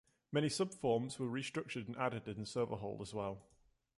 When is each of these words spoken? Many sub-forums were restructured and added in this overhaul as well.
Many 0.31 0.49
sub-forums 0.49 1.19
were 1.19 1.27
restructured 1.27 1.85
and 1.87 1.95
added 1.95 2.27
in 2.27 2.39
this 2.39 2.57
overhaul 2.57 2.97
as 3.03 3.13
well. 3.13 3.43